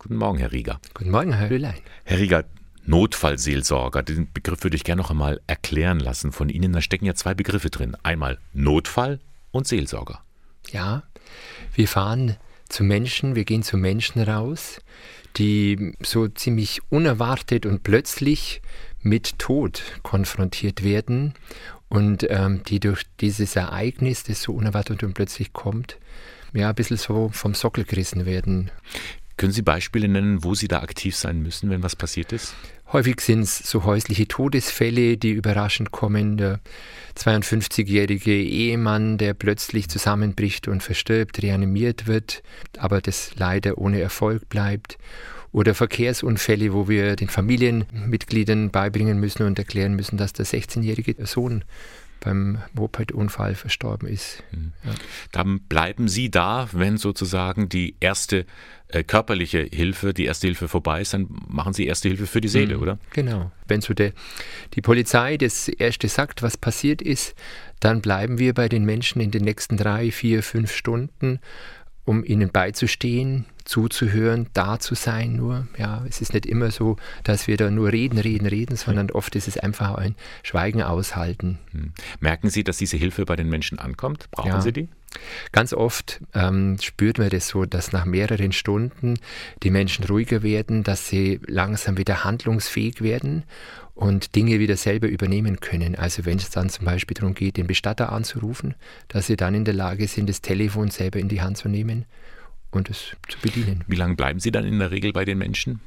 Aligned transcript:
Guten 0.00 0.16
Morgen, 0.16 0.38
Herr 0.38 0.50
Rieger. 0.50 0.80
Guten 0.94 1.10
Morgen, 1.10 1.34
Herr 1.34 1.50
Höhlein. 1.50 1.74
Herr 2.04 2.18
Rieger, 2.18 2.44
Notfallseelsorger, 2.86 4.02
den 4.02 4.32
Begriff 4.32 4.62
würde 4.64 4.74
ich 4.74 4.82
gerne 4.82 5.02
noch 5.02 5.10
einmal 5.10 5.42
erklären 5.46 6.00
lassen 6.00 6.32
von 6.32 6.48
Ihnen. 6.48 6.72
Da 6.72 6.80
stecken 6.80 7.04
ja 7.04 7.14
zwei 7.14 7.34
Begriffe 7.34 7.68
drin. 7.68 7.94
Einmal 8.02 8.38
Notfall 8.54 9.20
und 9.50 9.66
Seelsorger. 9.66 10.24
Ja, 10.70 11.02
wir 11.74 11.86
fahren 11.86 12.38
zu 12.70 12.82
Menschen, 12.82 13.34
wir 13.34 13.44
gehen 13.44 13.62
zu 13.62 13.76
Menschen 13.76 14.22
raus, 14.22 14.80
die 15.36 15.92
so 16.02 16.28
ziemlich 16.28 16.80
unerwartet 16.88 17.66
und 17.66 17.82
plötzlich 17.82 18.62
mit 19.02 19.38
Tod 19.38 19.82
konfrontiert 20.02 20.82
werden 20.82 21.34
und 21.90 22.26
ähm, 22.30 22.62
die 22.66 22.80
durch 22.80 23.02
dieses 23.20 23.54
Ereignis, 23.54 24.22
das 24.22 24.40
so 24.40 24.54
unerwartet 24.54 25.02
und 25.02 25.12
plötzlich 25.12 25.52
kommt, 25.52 25.98
ja, 26.52 26.70
ein 26.70 26.74
bisschen 26.74 26.96
so 26.96 27.28
vom 27.32 27.54
Sockel 27.54 27.84
gerissen 27.84 28.26
werden. 28.26 28.70
Können 29.40 29.52
Sie 29.52 29.62
Beispiele 29.62 30.06
nennen, 30.06 30.44
wo 30.44 30.54
Sie 30.54 30.68
da 30.68 30.80
aktiv 30.82 31.16
sein 31.16 31.40
müssen, 31.40 31.70
wenn 31.70 31.82
was 31.82 31.96
passiert 31.96 32.30
ist? 32.30 32.54
Häufig 32.92 33.22
sind 33.22 33.40
es 33.40 33.56
so 33.56 33.84
häusliche 33.84 34.28
Todesfälle, 34.28 35.16
die 35.16 35.30
überraschend 35.30 35.92
kommen. 35.92 36.36
Der 36.36 36.60
52-jährige 37.16 38.34
Ehemann, 38.34 39.16
der 39.16 39.32
plötzlich 39.32 39.88
zusammenbricht 39.88 40.68
und 40.68 40.82
verstirbt, 40.82 41.40
reanimiert 41.40 42.06
wird, 42.06 42.42
aber 42.76 43.00
das 43.00 43.30
leider 43.36 43.78
ohne 43.78 44.02
Erfolg 44.02 44.46
bleibt. 44.50 44.98
Oder 45.52 45.74
Verkehrsunfälle, 45.74 46.74
wo 46.74 46.90
wir 46.90 47.16
den 47.16 47.30
Familienmitgliedern 47.30 48.70
beibringen 48.70 49.18
müssen 49.18 49.44
und 49.44 49.58
erklären 49.58 49.94
müssen, 49.94 50.18
dass 50.18 50.34
der 50.34 50.44
16-jährige 50.44 51.14
Sohn 51.24 51.64
beim 52.20 52.58
Moped-Unfall 52.74 53.54
verstorben 53.54 54.08
ist. 54.08 54.42
Mhm. 54.52 54.72
Ja. 54.84 54.92
Dann 55.32 55.60
bleiben 55.60 56.08
Sie 56.08 56.30
da, 56.30 56.68
wenn 56.72 56.96
sozusagen 56.96 57.68
die 57.68 57.96
erste 58.00 58.46
äh, 58.88 59.02
körperliche 59.02 59.60
Hilfe, 59.60 60.14
die 60.14 60.26
erste 60.26 60.46
Hilfe 60.46 60.68
vorbei 60.68 61.00
ist, 61.00 61.14
dann 61.14 61.28
machen 61.48 61.72
Sie 61.72 61.86
erste 61.86 62.08
Hilfe 62.08 62.26
für 62.26 62.40
die 62.40 62.48
Seele, 62.48 62.76
mhm. 62.76 62.82
oder? 62.82 62.98
Genau. 63.12 63.50
Wenn 63.66 63.80
so 63.80 63.94
der, 63.94 64.12
die 64.74 64.82
Polizei 64.82 65.36
das 65.36 65.68
erste 65.68 66.08
sagt, 66.08 66.42
was 66.42 66.56
passiert 66.56 67.02
ist, 67.02 67.34
dann 67.80 68.00
bleiben 68.00 68.38
wir 68.38 68.54
bei 68.54 68.68
den 68.68 68.84
Menschen 68.84 69.20
in 69.20 69.30
den 69.30 69.44
nächsten 69.44 69.76
drei, 69.76 70.10
vier, 70.10 70.42
fünf 70.42 70.72
Stunden 70.72 71.40
um 72.04 72.24
ihnen 72.24 72.50
beizustehen, 72.50 73.46
zuzuhören, 73.70 74.48
da 74.52 74.80
zu 74.80 74.96
sein 74.96 75.36
nur. 75.36 75.68
Ja, 75.78 76.04
es 76.08 76.20
ist 76.20 76.34
nicht 76.34 76.44
immer 76.44 76.72
so, 76.72 76.96
dass 77.22 77.46
wir 77.46 77.56
da 77.56 77.70
nur 77.70 77.92
reden, 77.92 78.18
reden, 78.18 78.46
reden, 78.46 78.74
sondern 78.74 79.12
oft 79.12 79.36
ist 79.36 79.46
es 79.46 79.58
einfach 79.58 79.94
ein 79.94 80.16
Schweigen 80.42 80.82
aushalten. 80.82 81.60
Hm. 81.70 81.92
Merken 82.18 82.50
Sie, 82.50 82.64
dass 82.64 82.78
diese 82.78 82.96
Hilfe 82.96 83.24
bei 83.24 83.36
den 83.36 83.48
Menschen 83.48 83.78
ankommt? 83.78 84.28
Brauchen 84.32 84.48
ja. 84.48 84.60
Sie 84.60 84.72
die? 84.72 84.88
Ganz 85.52 85.72
oft 85.72 86.20
ähm, 86.34 86.78
spürt 86.80 87.18
man 87.18 87.30
das 87.30 87.46
so, 87.46 87.64
dass 87.64 87.92
nach 87.92 88.04
mehreren 88.04 88.50
Stunden 88.50 89.18
die 89.62 89.70
Menschen 89.70 90.04
ruhiger 90.04 90.42
werden, 90.42 90.82
dass 90.82 91.08
sie 91.08 91.40
langsam 91.46 91.96
wieder 91.96 92.24
handlungsfähig 92.24 93.02
werden 93.02 93.44
und 93.94 94.34
Dinge 94.34 94.58
wieder 94.58 94.76
selber 94.76 95.06
übernehmen 95.06 95.60
können. 95.60 95.94
Also 95.94 96.24
wenn 96.26 96.38
es 96.38 96.50
dann 96.50 96.70
zum 96.70 96.86
Beispiel 96.86 97.14
darum 97.14 97.34
geht, 97.34 97.56
den 97.56 97.68
Bestatter 97.68 98.10
anzurufen, 98.10 98.74
dass 99.06 99.28
sie 99.28 99.36
dann 99.36 99.54
in 99.54 99.64
der 99.64 99.74
Lage 99.74 100.08
sind, 100.08 100.28
das 100.28 100.42
Telefon 100.42 100.90
selber 100.90 101.20
in 101.20 101.28
die 101.28 101.40
Hand 101.40 101.56
zu 101.56 101.68
nehmen 101.68 102.04
und 102.70 102.90
es 102.90 103.16
zu 103.28 103.38
bedienen. 103.40 103.84
Wie 103.86 103.96
lange 103.96 104.14
bleiben 104.14 104.40
Sie 104.40 104.50
dann 104.50 104.64
in 104.64 104.78
der 104.78 104.90
Regel 104.90 105.12
bei 105.12 105.24
den 105.24 105.38
Menschen? 105.38 105.80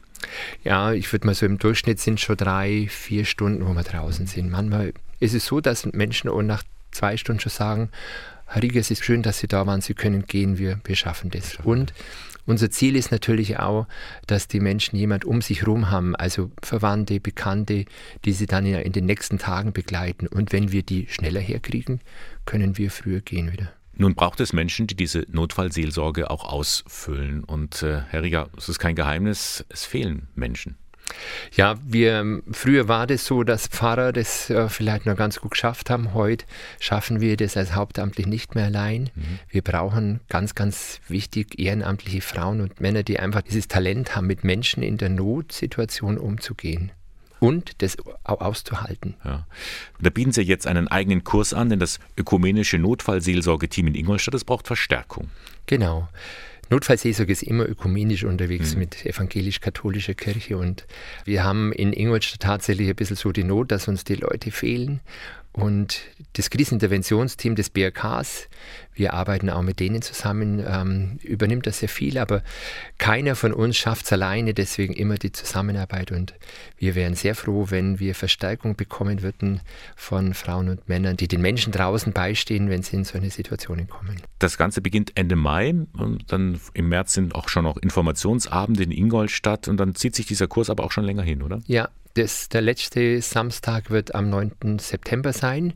Ja, 0.64 0.94
ich 0.94 1.12
würde 1.12 1.26
mal 1.26 1.36
so 1.36 1.46
im 1.46 1.58
Durchschnitt 1.58 2.00
sind 2.00 2.20
schon 2.20 2.38
drei, 2.38 2.88
vier 2.90 3.26
Stunden, 3.26 3.66
wo 3.66 3.74
wir 3.74 3.84
draußen 3.84 4.28
sind. 4.28 4.52
Manchmal 4.52 4.94
ist 5.20 5.34
es 5.34 5.46
so, 5.46 5.60
dass 5.60 5.86
Menschen 5.86 6.30
auch 6.30 6.42
nach 6.42 6.64
zwei 6.92 7.18
Stunden 7.18 7.42
schon 7.42 7.52
sagen, 7.52 7.90
Herr 8.46 8.62
Rieger, 8.62 8.80
es 8.80 8.92
ist 8.92 9.04
schön, 9.04 9.24
dass 9.24 9.40
Sie 9.40 9.48
da 9.48 9.66
waren, 9.66 9.82
Sie 9.82 9.94
können 9.94 10.26
gehen, 10.26 10.58
wir, 10.58 10.80
wir 10.84 10.96
schaffen 10.96 11.32
das. 11.32 11.58
Und 11.64 11.94
unser 12.46 12.70
Ziel 12.70 12.96
ist 12.98 13.12
natürlich 13.12 13.58
auch, 13.60 13.88
dass 14.28 14.48
die 14.48 14.60
Menschen 14.60 14.98
jemand 14.98 15.24
um 15.24 15.42
sich 15.42 15.62
herum 15.62 15.90
haben, 15.90 16.16
also 16.16 16.52
Verwandte, 16.62 17.20
Bekannte, 17.22 17.86
die 18.26 18.34
sie 18.34 18.48
dann 18.48 18.66
in 18.66 18.92
den 18.92 19.06
nächsten 19.06 19.40
Tagen 19.40 19.72
begleiten. 19.72 20.28
Und 20.28 20.52
wenn 20.52 20.72
wir 20.72 20.84
die 20.84 21.08
schneller 21.08 21.40
herkriegen, 21.40 22.02
können 22.46 22.78
wir 22.78 22.92
früher 22.92 23.22
gehen 23.22 23.54
wieder. 23.54 23.72
Nun 23.96 24.16
braucht 24.16 24.40
es 24.40 24.54
Menschen, 24.54 24.88
die 24.88 24.96
diese 24.96 25.26
Notfallseelsorge 25.30 26.30
auch 26.30 26.46
ausfüllen. 26.46 27.44
Und 27.44 27.84
äh, 27.84 28.02
Herr 28.10 28.24
Rieger, 28.24 28.50
es 28.58 28.70
ist 28.70 28.80
kein 28.80 28.96
Geheimnis, 28.96 29.64
es 29.70 29.86
fehlen 29.86 30.28
Menschen. 30.36 30.78
Ja, 31.56 31.76
wir, 31.86 32.42
früher 32.52 32.88
war 32.88 33.06
das 33.06 33.26
so, 33.26 33.44
dass 33.44 33.68
Pfarrer 33.68 34.14
das 34.14 34.50
äh, 34.50 34.70
vielleicht 34.70 35.06
noch 35.06 35.16
ganz 35.16 35.40
gut 35.40 35.52
geschafft 35.52 35.90
haben. 35.90 36.14
Heute 36.14 36.46
schaffen 36.80 37.22
wir 37.22 37.38
das 37.38 37.58
als 37.58 37.76
hauptamtlich 37.76 38.26
nicht 38.26 38.56
mehr 38.56 38.66
allein. 38.66 39.12
Mhm. 39.14 39.40
Wir 39.50 39.62
brauchen 39.62 40.22
ganz, 40.30 40.56
ganz 40.56 41.02
wichtig 41.08 41.60
ehrenamtliche 41.60 42.22
Frauen 42.22 42.62
und 42.62 42.82
Männer, 42.82 43.04
die 43.04 43.20
einfach 43.20 43.42
dieses 43.42 43.68
Talent 43.68 44.16
haben, 44.16 44.28
mit 44.28 44.44
Menschen 44.44 44.82
in 44.82 44.98
der 44.98 45.10
Notsituation 45.10 46.18
umzugehen 46.18 46.92
und 47.44 47.82
das 47.82 47.98
auch 48.24 48.40
auszuhalten. 48.40 49.16
Ja. 49.26 49.46
Da 50.00 50.10
bieten 50.10 50.32
Sie 50.32 50.44
jetzt 50.44 50.66
einen 50.66 50.88
eigenen 50.88 51.26
Kurs 51.26 51.54
an, 51.54 51.70
denn 51.70 51.78
das 51.78 52.00
ökumenische 52.18 52.78
Notfallseelsorgeteam 52.78 53.88
in 53.88 53.96
Ingolstadt, 53.96 54.34
das 54.34 54.46
braucht 54.46 54.66
Verstärkung. 54.66 55.30
Genau. 55.66 56.08
Notfallseelsorge 56.70 57.34
ist 57.34 57.44
immer 57.44 57.68
ökumenisch 57.68 58.24
unterwegs 58.24 58.76
mhm. 58.76 58.80
mit 58.80 59.06
evangelisch-katholischer 59.06 60.14
Kirche 60.14 60.58
und 60.58 60.86
wir 61.26 61.44
haben 61.44 61.74
in 61.74 61.92
Ingolstadt 61.92 62.40
tatsächlich 62.40 62.88
ein 62.88 62.96
bisschen 62.96 63.18
so 63.18 63.34
die 63.34 63.44
Not, 63.44 63.74
dass 63.74 63.90
uns 63.90 64.06
die 64.06 64.16
Leute 64.16 64.50
fehlen 64.50 65.02
und 65.54 66.02
das 66.34 66.50
Kriseninterventionsteam 66.50 67.54
des 67.54 67.70
BRKs, 67.70 68.50
wir 68.96 69.14
arbeiten 69.14 69.52
auch 69.52 69.62
mit 69.62 69.80
denen 69.80 70.02
zusammen, 70.02 70.64
ähm, 70.66 71.20
übernimmt 71.22 71.68
das 71.68 71.80
sehr 71.80 71.90
viel, 71.90 72.18
aber 72.18 72.42
keiner 72.98 73.36
von 73.36 73.54
uns 73.54 73.78
schafft 73.78 74.06
es 74.06 74.14
alleine, 74.14 74.56
deswegen 74.56 74.94
immer 74.94 75.16
die 75.16 75.32
Zusammenarbeit. 75.32 76.12
Und 76.12 76.34
wir 76.78 76.96
wären 76.96 77.14
sehr 77.14 77.36
froh, 77.36 77.68
wenn 77.70 78.00
wir 78.00 78.16
Verstärkung 78.16 78.76
bekommen 78.76 79.22
würden 79.22 79.62
von 79.96 80.34
Frauen 80.34 80.70
und 80.70 80.90
Männern, 80.90 81.18
die 81.18 81.28
den 81.28 81.42
Menschen 81.42 81.72
draußen 81.72 82.14
beistehen, 82.14 82.70
wenn 82.70 82.82
sie 82.82 82.96
in 82.96 83.04
so 83.04 83.18
eine 83.18 83.30
Situation 83.30 83.88
kommen. 83.88 84.22
Das 84.40 84.58
Ganze 84.58 84.82
beginnt 84.82 85.12
Ende 85.16 85.36
Mai 85.36 85.76
und 85.94 86.32
dann 86.32 86.60
im 86.74 86.90
März 86.90 87.14
sind 87.14 87.36
auch 87.36 87.48
schon 87.48 87.64
noch 87.64 87.78
Informationsabende 87.78 88.82
in 88.82 88.92
Ingolstadt 88.92 89.68
und 89.68 89.78
dann 89.78 89.94
zieht 89.94 90.16
sich 90.16 90.26
dieser 90.26 90.48
Kurs 90.48 90.72
aber 90.72 90.84
auch 90.84 90.92
schon 90.92 91.04
länger 91.04 91.24
hin, 91.24 91.44
oder? 91.44 91.62
Ja, 91.68 91.90
das, 92.16 92.50
der 92.50 92.62
letzte 92.62 93.22
Samstag 93.22 93.90
wird 93.90 94.14
am 94.14 94.30
9. 94.30 94.80
September 94.80 95.34
sein 95.34 95.74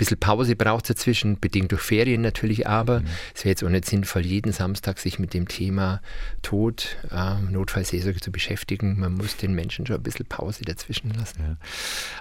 bisschen 0.00 0.18
Pause 0.18 0.56
braucht 0.56 0.84
es 0.84 0.96
dazwischen, 0.96 1.38
bedingt 1.38 1.72
durch 1.72 1.82
Ferien 1.82 2.22
natürlich, 2.22 2.66
aber 2.66 3.00
mhm. 3.00 3.06
es 3.34 3.44
wäre 3.44 3.50
jetzt 3.50 3.62
auch 3.62 3.68
nicht 3.68 3.84
sinnvoll, 3.84 4.22
jeden 4.22 4.52
Samstag 4.52 4.98
sich 4.98 5.18
mit 5.18 5.34
dem 5.34 5.46
Thema 5.46 6.00
Tod, 6.42 6.96
äh, 7.10 7.40
Notfallseelsorge 7.50 8.20
zu 8.20 8.32
beschäftigen. 8.32 8.98
Man 8.98 9.12
muss 9.12 9.36
den 9.36 9.54
Menschen 9.54 9.86
schon 9.86 9.96
ein 9.96 10.02
bisschen 10.02 10.26
Pause 10.26 10.64
dazwischen 10.64 11.10
lassen. 11.10 11.40
Ja. 11.40 11.56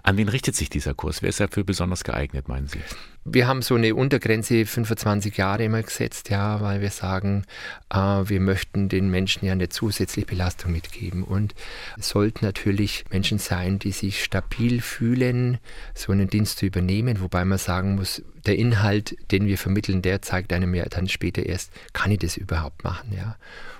An 0.04 0.18
wen 0.18 0.30
richtet 0.30 0.56
sich 0.56 0.70
dieser 0.70 0.94
Kurs? 0.94 1.22
Wer 1.22 1.30
ist 1.30 1.40
dafür 1.40 1.64
besonders 1.64 2.04
geeignet, 2.04 2.48
meinen 2.48 2.68
Sie? 2.68 2.80
Wir 3.26 3.48
haben 3.48 3.62
so 3.62 3.76
eine 3.76 3.94
Untergrenze 3.96 4.66
25 4.66 5.38
Jahre 5.38 5.64
immer 5.64 5.84
gesetzt, 5.84 6.30
ja, 6.30 6.62
weil 6.62 6.82
wir 6.82 6.90
sagen, 6.90 7.44
äh, 7.90 7.98
wir 7.98 8.40
möchten 8.40 8.90
den 8.90 9.10
Menschen 9.10 9.46
ja 9.46 9.52
eine 9.52 9.70
zusätzliche 9.70 10.26
Belastung 10.26 10.72
mitgeben. 10.72 11.24
Und 11.24 11.54
es 11.98 12.10
sollten 12.10 12.46
natürlich 12.46 13.06
Menschen 13.12 13.38
sein, 13.38 13.78
die 13.78 13.92
sich 13.92 14.24
stabil 14.24 14.82
fühlen, 14.82 15.60
so 15.94 16.12
einen 16.12 16.30
Dienst 16.30 16.58
zu 16.58 16.66
übernehmen, 16.66 17.22
wobei 17.22 17.46
man 17.46 17.58
sagen 17.70 17.94
muss, 17.94 18.24
der 18.48 18.58
Inhalt, 18.58 19.16
den 19.30 19.46
wir 19.46 19.60
vermitteln, 19.60 20.02
der 20.02 20.24
zeigt 20.24 20.52
einem 20.54 20.74
ja 20.74 20.86
dann 20.86 21.08
später 21.08 21.46
erst, 21.46 21.72
kann 21.94 22.10
ich 22.10 22.18
das 22.18 22.36
überhaupt 22.36 22.84
machen, 22.84 23.14
ja. 23.16 23.36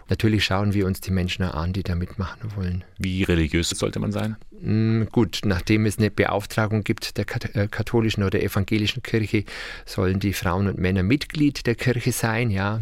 Natürlich 0.10 0.44
schauen 0.44 0.74
wir 0.76 0.86
uns 0.86 1.02
die 1.02 1.10
Menschen 1.10 1.44
an, 1.44 1.74
die 1.74 1.82
da 1.82 1.96
mitmachen 1.96 2.56
wollen. 2.56 2.84
Wie 3.00 3.24
religiös 3.24 3.70
sollte 3.70 4.00
man 4.00 4.12
sein? 4.12 4.36
Mm, 4.62 5.06
gut, 5.12 5.42
nachdem 5.44 5.88
es 5.88 5.98
eine 5.98 6.12
Beauftragung 6.12 6.84
gibt 6.84 7.18
der 7.18 7.26
äh, 7.56 7.68
katholischen 7.68 8.24
oder 8.24 8.42
evangelischen 8.44 9.02
Kirche, 9.02 9.44
sollen 9.88 10.20
die 10.20 10.34
Frauen 10.34 10.68
und 10.68 10.78
Männer 10.78 11.02
Mitglied 11.02 11.66
der 11.66 11.76
Kirche 11.76 12.12
sein, 12.12 12.52
ja. 12.52 12.82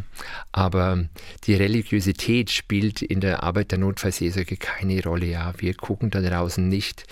Aber 0.51 1.05
die 1.45 1.55
Religiosität 1.55 2.51
spielt 2.51 3.01
in 3.01 3.21
der 3.21 3.43
Arbeit 3.43 3.71
der 3.71 3.79
Notfallseelsorge 3.79 4.57
keine 4.57 5.01
Rolle, 5.03 5.27
ja. 5.27 5.53
Wir 5.57 5.73
gucken 5.73 6.09
da 6.09 6.19
draußen 6.19 6.67
nicht, 6.67 7.05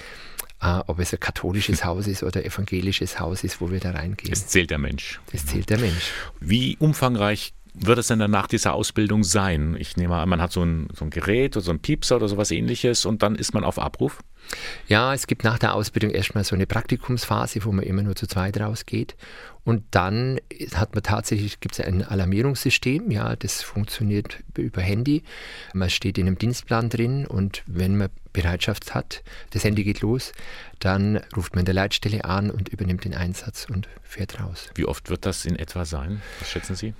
äh, 0.66 0.84
ob 0.88 1.00
es 1.00 1.14
ein 1.14 1.20
katholisches 1.20 1.86
Haus 1.86 2.08
ist 2.08 2.24
oder 2.24 2.44
evangelisches 2.44 3.20
Haus 3.20 3.44
ist, 3.44 3.62
wo 3.62 3.72
wir 3.72 3.80
da 3.80 3.92
reingehen. 3.92 4.34
Es 4.34 4.48
zählt 4.48 4.72
der 4.72 4.80
Mensch. 4.80 5.20
Es 5.32 5.46
zählt 5.46 5.70
der 5.70 5.80
Mensch. 5.80 6.12
Wie 6.40 6.76
umfangreich 6.80 7.54
wird 7.78 8.00
es 8.00 8.08
denn 8.08 8.20
dann 8.20 8.32
nach 8.32 8.48
dieser 8.48 8.74
Ausbildung 8.74 9.24
sein? 9.24 9.76
Ich 9.80 9.98
nehme 9.98 10.16
an, 10.16 10.30
man 10.30 10.42
hat 10.42 10.52
so 10.52 10.64
ein, 10.64 10.88
so 10.94 11.06
ein 11.06 11.10
Gerät 11.10 11.56
oder 11.56 11.64
so 11.64 11.72
ein 11.72 11.80
Piepser 11.80 12.18
oder 12.18 12.28
sowas 12.28 12.52
ähnliches 12.52 13.06
und 13.06 13.22
dann 13.24 13.36
ist 13.36 13.54
man 13.54 13.64
auf 13.64 13.80
Abruf? 13.80 14.20
Ja, 14.88 15.14
es 15.14 15.28
gibt 15.28 15.44
nach 15.44 15.58
der 15.58 15.74
Ausbildung 15.74 16.12
erstmal 16.12 16.44
so 16.44 16.56
eine 16.56 16.68
Praktikumsphase, 16.68 17.66
wo 17.66 17.72
man 17.72 17.84
immer 17.84 18.04
nur 18.04 18.16
zu 18.16 18.28
zweit 18.28 18.60
rausgeht. 18.60 19.16
Und 19.64 19.84
dann 19.92 20.40
hat 20.76 20.94
man 20.94 21.02
tatsächlich, 21.02 21.60
gibt 21.60 21.80
es 21.80 21.86
ein 21.86 22.04
Alarmierungssystem, 22.04 23.10
ja, 23.10 23.36
das 23.36 23.64
funktioniert 23.64 24.44
über 24.56 24.82
Handy. 24.82 25.24
Man 25.74 25.90
steht 25.90 26.20
in 26.20 26.28
einem 26.28 26.38
Dienstplan 26.38 26.90
drin 26.90 27.26
und 27.26 27.64
wenn 27.66 27.98
man 27.98 28.10
Bereitschaft 28.32 28.94
hat, 28.94 29.24
das 29.52 29.64
Handy 29.64 29.84
geht 29.84 30.02
los, 30.02 30.34
dann 30.80 31.22
ruft 31.36 31.56
man 31.56 31.62
in 31.62 31.66
der 31.66 31.74
Leitstelle 31.74 32.26
an 32.26 32.52
und 32.52 32.70
übernimmt 32.70 33.06
den 33.06 33.16
Einsatz 33.16 33.66
und 33.68 33.88
fährt 34.04 34.40
raus. 34.40 34.70
Wie 34.76 34.86
oft 34.86 35.10
wird 35.10 35.26
das 35.26 35.46
in 35.46 35.56
etwa 35.56 35.86
sein? 35.86 36.22
Was 36.40 36.52
schätzen 36.52 36.76
Sie? 36.76 36.94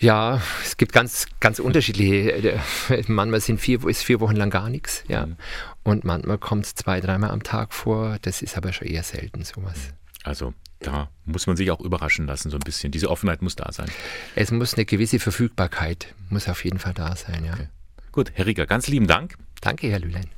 Ja, 0.00 0.40
es 0.64 0.76
gibt 0.76 0.92
ganz, 0.92 1.26
ganz 1.40 1.58
unterschiedliche. 1.58 2.58
Äh, 2.90 3.04
manchmal 3.08 3.40
sind 3.40 3.60
vier, 3.60 3.84
ist 3.86 4.02
vier 4.02 4.20
Wochen 4.20 4.36
lang 4.36 4.50
gar 4.50 4.70
nichts, 4.70 5.04
ja. 5.08 5.26
Mhm. 5.26 5.36
Und 5.82 6.04
manchmal 6.04 6.38
kommt 6.38 6.66
es 6.66 6.74
zwei, 6.74 7.00
dreimal 7.00 7.30
am 7.30 7.42
Tag 7.42 7.74
vor. 7.74 8.18
Das 8.22 8.42
ist 8.42 8.56
aber 8.56 8.72
schon 8.72 8.86
eher 8.86 9.02
selten 9.02 9.42
sowas. 9.44 9.92
Also 10.22 10.54
da 10.80 11.10
muss 11.24 11.46
man 11.46 11.56
sich 11.56 11.70
auch 11.70 11.80
überraschen 11.80 12.26
lassen, 12.26 12.50
so 12.50 12.56
ein 12.56 12.62
bisschen. 12.64 12.92
Diese 12.92 13.10
Offenheit 13.10 13.42
muss 13.42 13.56
da 13.56 13.72
sein. 13.72 13.90
Es 14.34 14.50
muss 14.50 14.74
eine 14.74 14.84
gewisse 14.84 15.18
Verfügbarkeit, 15.18 16.14
muss 16.30 16.48
auf 16.48 16.64
jeden 16.64 16.78
Fall 16.78 16.94
da 16.94 17.16
sein, 17.16 17.44
ja. 17.44 17.54
Okay. 17.54 17.68
Gut, 18.12 18.32
Herr 18.34 18.46
Rieger, 18.46 18.66
ganz 18.66 18.88
lieben 18.88 19.06
Dank. 19.06 19.36
Danke, 19.60 19.88
Herr 19.88 20.00
Lülein. 20.00 20.28